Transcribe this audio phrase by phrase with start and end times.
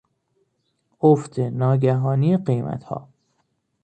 [0.99, 3.07] افت ناگهانی قیمتها